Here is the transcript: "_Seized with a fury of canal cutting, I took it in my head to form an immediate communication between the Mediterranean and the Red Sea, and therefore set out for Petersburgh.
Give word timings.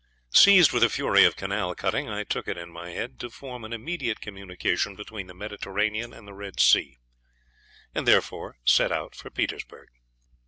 "_Seized 0.35 0.73
with 0.73 0.81
a 0.83 0.89
fury 0.89 1.25
of 1.25 1.35
canal 1.35 1.75
cutting, 1.75 2.09
I 2.09 2.23
took 2.23 2.47
it 2.47 2.57
in 2.57 2.71
my 2.71 2.89
head 2.89 3.19
to 3.19 3.29
form 3.29 3.63
an 3.63 3.71
immediate 3.71 4.19
communication 4.19 4.95
between 4.95 5.27
the 5.27 5.35
Mediterranean 5.35 6.11
and 6.11 6.27
the 6.27 6.33
Red 6.33 6.59
Sea, 6.59 6.97
and 7.93 8.07
therefore 8.07 8.57
set 8.65 8.91
out 8.91 9.13
for 9.13 9.29
Petersburgh. 9.29 9.89